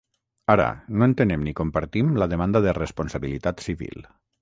Ara, 0.53 0.63
no 1.01 1.09
entenem 1.09 1.45
ni 1.49 1.53
compartim 1.61 2.11
la 2.25 2.31
demanda 2.35 2.65
de 2.67 2.77
responsabilitat 2.83 3.67
civil. 3.69 4.07